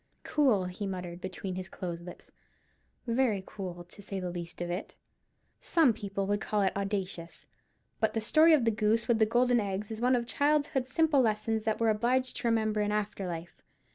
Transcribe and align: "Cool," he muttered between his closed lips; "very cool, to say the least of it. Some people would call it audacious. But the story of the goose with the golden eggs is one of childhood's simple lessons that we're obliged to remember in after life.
"Cool," 0.23 0.65
he 0.65 0.87
muttered 0.87 1.21
between 1.21 1.53
his 1.53 1.69
closed 1.69 2.03
lips; 2.03 2.31
"very 3.05 3.43
cool, 3.45 3.83
to 3.83 4.01
say 4.01 4.19
the 4.19 4.31
least 4.31 4.59
of 4.59 4.71
it. 4.71 4.95
Some 5.61 5.93
people 5.93 6.25
would 6.25 6.41
call 6.41 6.63
it 6.63 6.75
audacious. 6.75 7.45
But 7.99 8.15
the 8.15 8.19
story 8.21 8.53
of 8.53 8.65
the 8.65 8.71
goose 8.71 9.07
with 9.07 9.19
the 9.19 9.27
golden 9.27 9.59
eggs 9.59 9.91
is 9.91 10.01
one 10.01 10.15
of 10.15 10.25
childhood's 10.25 10.89
simple 10.89 11.21
lessons 11.21 11.65
that 11.65 11.79
we're 11.79 11.89
obliged 11.89 12.35
to 12.37 12.47
remember 12.47 12.81
in 12.81 12.91
after 12.91 13.27
life. 13.27 13.61